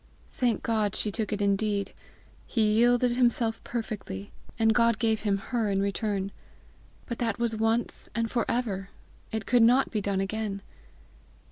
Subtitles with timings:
[0.31, 1.93] Thank God, she took it indeed!
[2.47, 6.31] he yielded himself perfectly, and God gave him her in return!
[7.05, 8.89] But that was once, and for ever!
[9.31, 10.63] It could not be done again!